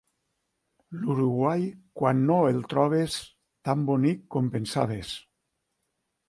[1.01, 1.67] L'Uruguai
[2.01, 3.19] quan no el trobes
[3.69, 5.13] tan bonic com pensaves.